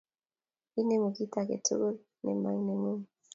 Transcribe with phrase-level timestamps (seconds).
[0.79, 3.03] Inemu kit age tugul ne manengung